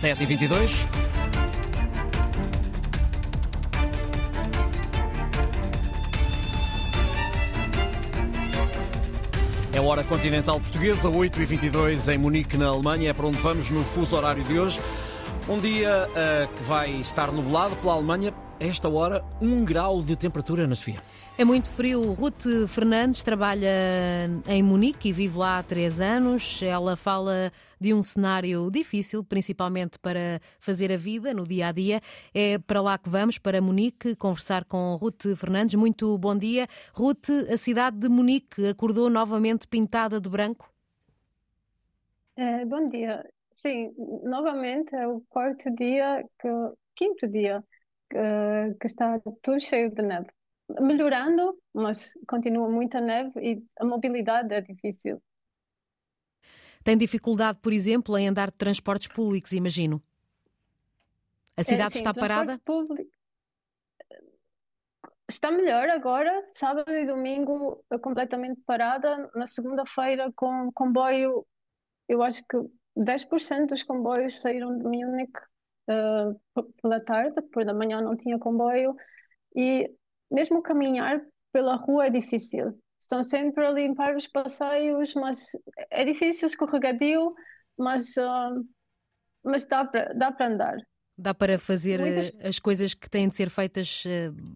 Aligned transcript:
7 0.00 0.20
e 0.20 0.26
22 0.26 0.88
É 9.72 9.80
hora 9.80 10.02
continental 10.04 10.60
portuguesa, 10.60 11.08
8h22 11.08 12.12
em 12.12 12.18
Munique, 12.18 12.56
na 12.56 12.66
Alemanha. 12.66 13.10
É 13.10 13.12
para 13.12 13.26
onde 13.26 13.38
vamos 13.38 13.70
no 13.70 13.82
fuso 13.82 14.16
horário 14.16 14.42
de 14.42 14.58
hoje. 14.58 14.80
Um 15.48 15.58
dia 15.58 16.06
uh, 16.06 16.56
que 16.56 16.62
vai 16.62 16.92
estar 17.00 17.32
nublado 17.32 17.74
pela 17.76 17.94
Alemanha. 17.94 18.32
A 18.60 18.64
esta 18.64 18.88
hora, 18.88 19.24
1 19.40 19.64
grau 19.64 20.00
de 20.00 20.14
temperatura 20.14 20.68
na 20.68 20.76
Sofia. 20.76 21.02
É 21.36 21.44
muito 21.44 21.68
frio. 21.68 22.12
Ruth 22.12 22.46
Fernandes 22.68 23.24
trabalha 23.24 23.68
em 24.46 24.62
Munique 24.62 25.08
e 25.08 25.12
vive 25.12 25.36
lá 25.36 25.58
há 25.58 25.62
três 25.64 26.00
anos. 26.00 26.62
Ela 26.62 26.96
fala 26.96 27.50
de 27.80 27.92
um 27.92 28.00
cenário 28.02 28.70
difícil, 28.70 29.24
principalmente 29.24 29.98
para 29.98 30.40
fazer 30.60 30.92
a 30.92 30.96
vida 30.96 31.34
no 31.34 31.44
dia 31.44 31.66
a 31.66 31.72
dia. 31.72 32.00
É 32.32 32.56
para 32.58 32.80
lá 32.80 32.96
que 32.96 33.08
vamos, 33.08 33.36
para 33.36 33.60
Munique, 33.60 34.14
conversar 34.14 34.64
com 34.64 34.94
Ruth 34.94 35.26
Fernandes. 35.36 35.74
Muito 35.74 36.16
bom 36.18 36.38
dia. 36.38 36.68
Ruth, 36.94 37.30
a 37.52 37.56
cidade 37.56 37.98
de 37.98 38.08
Munique 38.08 38.68
acordou 38.68 39.10
novamente 39.10 39.66
pintada 39.66 40.20
de 40.20 40.28
branco? 40.28 40.70
É, 42.36 42.64
bom 42.64 42.88
dia. 42.88 43.24
Sim, 43.52 43.94
novamente 44.24 44.94
é 44.94 45.06
o 45.06 45.20
quarto 45.28 45.70
dia, 45.74 46.24
que, 46.40 46.48
quinto 46.96 47.28
dia 47.28 47.62
que, 48.10 48.18
que 48.80 48.86
está 48.86 49.20
tudo 49.42 49.60
cheio 49.60 49.90
de 49.94 50.02
neve. 50.02 50.28
Melhorando, 50.80 51.58
mas 51.74 52.12
continua 52.26 52.68
muita 52.68 53.00
neve 53.00 53.40
e 53.40 53.62
a 53.78 53.84
mobilidade 53.84 54.54
é 54.54 54.60
difícil. 54.60 55.22
Tem 56.82 56.96
dificuldade, 56.96 57.58
por 57.62 57.72
exemplo, 57.72 58.16
em 58.18 58.26
andar 58.26 58.50
de 58.50 58.56
transportes 58.56 59.08
públicos, 59.08 59.52
imagino. 59.52 60.02
A 61.56 61.62
cidade 61.62 61.90
é, 61.90 61.90
sim, 61.90 61.98
está 61.98 62.12
parada? 62.12 62.58
Público 62.64 63.10
está 65.32 65.50
melhor 65.50 65.88
agora, 65.88 66.40
sábado 66.42 66.92
e 66.92 67.06
domingo 67.06 67.82
completamente 68.02 68.60
parada. 68.66 69.30
Na 69.34 69.46
segunda-feira, 69.46 70.30
com 70.34 70.70
comboio, 70.72 71.46
eu 72.08 72.22
acho 72.22 72.42
que 72.48 72.58
10% 72.96 73.68
dos 73.68 73.82
comboios 73.82 74.40
saíram 74.40 74.76
de 74.76 74.84
Munique 74.84 75.40
uh, 75.88 76.62
pela 76.80 77.00
tarde, 77.00 77.34
depois 77.36 77.66
da 77.66 77.74
manhã 77.74 78.00
não 78.00 78.16
tinha 78.16 78.38
comboio. 78.38 78.94
E 79.56 79.90
mesmo 80.30 80.62
caminhar 80.62 81.20
pela 81.52 81.76
rua 81.76 82.06
é 82.06 82.10
difícil. 82.10 82.78
Estão 83.00 83.22
sempre 83.22 83.66
a 83.66 83.70
limpar 83.70 84.16
os 84.16 84.26
passeios, 84.26 85.14
mas 85.14 85.52
é 85.90 86.04
difícil, 86.04 86.46
escorregadio, 86.46 87.34
mas, 87.78 88.16
uh, 88.16 88.64
mas 89.44 89.64
dá 89.64 89.84
para 89.84 90.12
dá 90.14 90.36
andar. 90.40 90.76
Dá 91.16 91.34
para 91.34 91.58
fazer 91.58 92.00
Muitas... 92.00 92.32
as 92.42 92.58
coisas 92.58 92.94
que 92.94 93.08
têm 93.08 93.28
de 93.28 93.36
ser 93.36 93.50
feitas, 93.50 94.04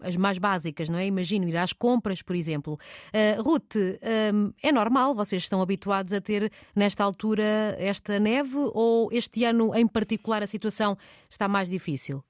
as 0.00 0.14
mais 0.16 0.38
básicas, 0.38 0.88
não 0.88 0.98
é? 0.98 1.06
Imagino 1.06 1.48
ir 1.48 1.56
às 1.56 1.72
compras, 1.72 2.22
por 2.22 2.36
exemplo. 2.36 2.78
Uh, 3.12 3.42
Ruth, 3.42 3.74
um, 3.76 4.52
é 4.62 4.70
normal, 4.70 5.14
vocês 5.14 5.42
estão 5.42 5.60
habituados 5.60 6.12
a 6.12 6.20
ter 6.20 6.52
nesta 6.74 7.02
altura 7.02 7.76
esta 7.78 8.20
neve 8.20 8.56
ou 8.72 9.10
este 9.12 9.44
ano 9.44 9.74
em 9.74 9.86
particular 9.86 10.42
a 10.42 10.46
situação 10.46 10.96
está 11.28 11.48
mais 11.48 11.68
difícil? 11.68 12.24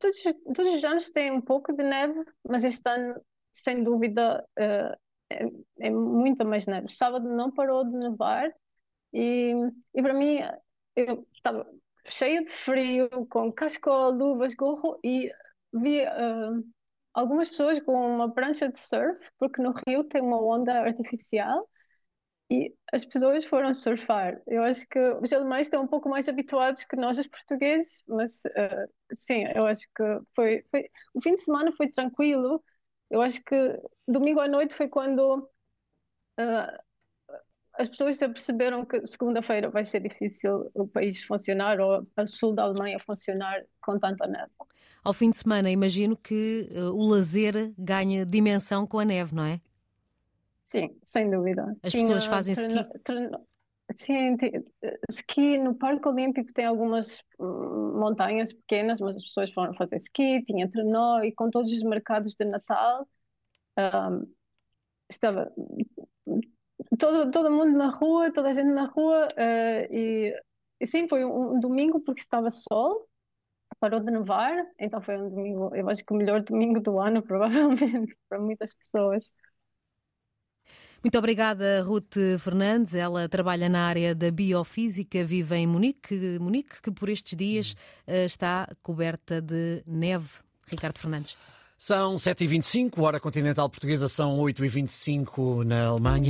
Todos, 0.00 0.16
todos 0.52 0.74
os 0.74 0.84
anos 0.84 1.10
tem 1.10 1.30
um 1.30 1.40
pouco 1.40 1.72
de 1.72 1.84
neve, 1.84 2.24
mas 2.48 2.64
este 2.64 2.90
ano, 2.90 3.20
sem 3.52 3.84
dúvida, 3.84 4.44
uh, 4.58 4.98
é, 5.30 5.48
é 5.78 5.90
muita 5.90 6.44
mais 6.44 6.66
neve. 6.66 6.88
Sábado 6.88 7.28
não 7.28 7.52
parou 7.52 7.84
de 7.84 7.96
nevar 7.96 8.52
e, 9.12 9.54
e 9.94 10.02
para 10.02 10.14
mim, 10.14 10.40
eu 10.96 11.24
estava 11.32 11.66
cheia 12.06 12.42
de 12.42 12.50
frio, 12.50 13.08
com 13.28 13.52
cascola, 13.52 14.14
luvas, 14.14 14.54
gorro 14.54 14.98
e 15.04 15.30
vi 15.72 16.02
uh, 16.04 16.64
algumas 17.14 17.48
pessoas 17.48 17.80
com 17.80 17.92
uma 17.94 18.32
prancha 18.32 18.68
de 18.70 18.80
surf, 18.80 19.18
porque 19.38 19.62
no 19.62 19.72
Rio 19.86 20.04
tem 20.04 20.20
uma 20.22 20.40
onda 20.42 20.72
artificial 20.80 21.68
e 22.50 22.74
as 22.92 23.04
pessoas 23.04 23.44
foram 23.44 23.72
surfar. 23.74 24.40
Eu 24.46 24.62
acho 24.64 24.86
que 24.88 24.98
os 25.22 25.32
alemães 25.32 25.62
estão 25.62 25.82
um 25.84 25.86
pouco 25.86 26.08
mais 26.08 26.28
habituados 26.28 26.84
que 26.84 26.96
nós, 26.96 27.16
os 27.18 27.26
portugueses, 27.28 28.02
mas 28.08 28.40
uh, 28.46 28.88
sim, 29.18 29.44
eu 29.54 29.66
acho 29.66 29.82
que 29.96 30.02
foi, 30.34 30.64
foi, 30.70 30.90
O 31.14 31.22
fim 31.22 31.36
de 31.36 31.42
semana 31.44 31.72
foi 31.76 31.88
tranquilo. 31.90 32.62
Eu 33.08 33.20
acho 33.22 33.42
que 33.44 33.56
domingo 34.06 34.40
à 34.40 34.48
noite 34.48 34.74
foi 34.74 34.88
quando 34.88 35.48
uh, 36.40 36.78
as 37.80 37.88
pessoas 37.88 38.18
já 38.18 38.28
perceberam 38.28 38.84
que 38.84 39.06
segunda-feira 39.06 39.70
vai 39.70 39.86
ser 39.86 40.00
difícil 40.00 40.70
o 40.74 40.86
país 40.86 41.22
funcionar 41.22 41.80
ou 41.80 42.06
a 42.14 42.26
sul 42.26 42.54
da 42.54 42.64
Alemanha 42.64 42.98
funcionar 42.98 43.64
com 43.80 43.98
tanta 43.98 44.26
neve. 44.26 44.50
Ao 45.02 45.14
fim 45.14 45.30
de 45.30 45.38
semana, 45.38 45.70
imagino 45.70 46.14
que 46.14 46.68
uh, 46.72 46.92
o 46.94 47.08
lazer 47.08 47.72
ganha 47.78 48.26
dimensão 48.26 48.86
com 48.86 48.98
a 48.98 49.04
neve, 49.04 49.34
não 49.34 49.44
é? 49.44 49.60
Sim, 50.66 50.94
sem 51.06 51.30
dúvida. 51.30 51.74
As 51.82 51.90
Tinha 51.90 52.06
pessoas 52.06 52.26
fazem 52.26 52.52
ski? 52.52 52.86
Sim, 53.96 54.36
ski 55.10 55.58
no 55.58 55.74
Parque 55.74 56.06
Olímpico 56.06 56.52
tem 56.52 56.64
algumas 56.66 57.24
hum, 57.40 57.98
montanhas 57.98 58.52
pequenas, 58.52 59.00
mas 59.00 59.16
as 59.16 59.22
pessoas 59.22 59.50
foram 59.52 59.74
fazer 59.74 59.96
ski, 59.96 60.44
tinha 60.44 60.70
trenó 60.70 61.20
e 61.22 61.32
com 61.32 61.50
todos 61.50 61.72
os 61.72 61.82
mercados 61.82 62.34
de 62.34 62.44
Natal 62.44 63.08
um, 63.76 64.32
estava 65.08 65.52
todo, 66.98 67.30
todo 67.30 67.50
mundo 67.50 67.76
na 67.76 67.90
rua, 67.90 68.32
toda 68.32 68.48
a 68.50 68.52
gente 68.52 68.70
na 68.72 68.86
rua, 68.86 69.28
uh, 69.28 69.94
e, 69.94 70.34
e, 70.80 70.86
sim, 70.86 71.08
foi 71.08 71.24
um, 71.24 71.54
um, 71.56 71.60
domingo 71.60 72.00
porque 72.00 72.20
estava 72.20 72.50
sol, 72.50 73.08
parou 73.78 74.00
de 74.00 74.10
nevar, 74.10 74.54
então 74.78 75.00
foi 75.00 75.16
um 75.16 75.30
domingo, 75.30 75.74
eu 75.74 75.88
acho 75.88 76.04
que 76.04 76.12
o 76.12 76.16
melhor 76.16 76.42
domingo 76.42 76.80
do 76.80 76.98
ano, 76.98 77.22
provavelmente, 77.26 78.16
para 78.28 78.38
muitas 78.40 78.74
pessoas. 78.74 79.30
Muito 81.02 81.16
obrigada, 81.16 81.82
Ruth 81.82 82.14
Fernandes. 82.38 82.94
Ela 82.94 83.26
trabalha 83.26 83.70
na 83.70 83.86
área 83.86 84.14
da 84.14 84.30
biofísica, 84.30 85.24
vive 85.24 85.56
em 85.56 85.66
Munique, 85.66 86.38
Munique 86.38 86.82
que 86.82 86.90
por 86.90 87.08
estes 87.08 87.34
dias 87.38 87.72
uh, 88.06 88.26
está 88.26 88.68
coberta 88.82 89.40
de 89.40 89.82
neve. 89.86 90.28
Ricardo 90.66 90.98
Fernandes. 90.98 91.36
São 91.82 92.16
7h25, 92.16 93.00
hora 93.00 93.18
continental 93.18 93.70
portuguesa, 93.70 94.06
são 94.06 94.36
8h25 94.40 95.64
na 95.64 95.86
Alemanha. 95.86 96.28